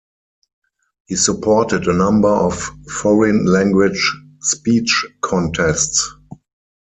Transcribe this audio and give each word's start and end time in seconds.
He 1.05 1.15
supported 1.15 1.85
a 1.87 1.93
number 1.93 2.27
of 2.27 2.59
foreign 2.89 3.45
language 3.45 4.15
speech 4.41 5.05
contests. 5.21 6.15